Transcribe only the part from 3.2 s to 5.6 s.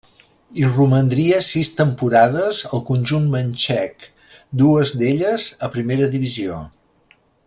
manxec, dues d'elles